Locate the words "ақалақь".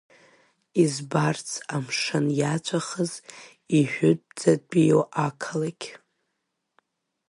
5.25-5.87